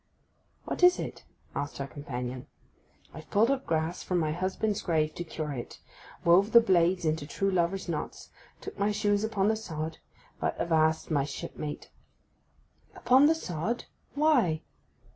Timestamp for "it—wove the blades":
5.53-7.05